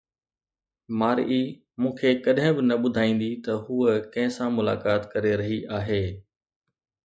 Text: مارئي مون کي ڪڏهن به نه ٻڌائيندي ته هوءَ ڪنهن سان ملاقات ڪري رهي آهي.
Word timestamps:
مارئي 1.01 1.43
مون 1.81 1.91
کي 1.99 2.11
ڪڏهن 2.25 2.51
به 2.57 2.63
نه 2.69 2.75
ٻڌائيندي 2.83 3.31
ته 3.45 3.51
هوءَ 3.65 3.87
ڪنهن 4.13 4.35
سان 4.37 4.49
ملاقات 4.57 5.01
ڪري 5.13 5.33
رهي 5.43 5.59
آهي. 5.81 6.03